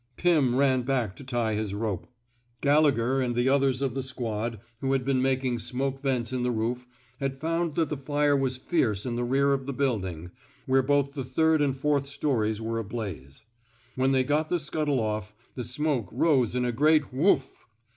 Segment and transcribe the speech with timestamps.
[0.17, 2.07] "Pim ran back to tie his rope.
[2.61, 6.49] Gallegher and the others of the squad, who had been making smoke vents in the
[6.49, 6.87] roof,
[7.19, 9.53] 188 TEAINING '* SALLY'' WATERS had found that the fire was fierce in the rear
[9.53, 10.31] of the building,
[10.65, 13.43] where both the third and fourth stories were ablaze.
[13.95, 17.67] When they got the scuttle off, the smoke rose in a great whoof."